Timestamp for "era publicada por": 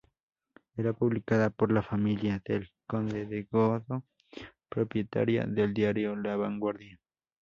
0.77-1.71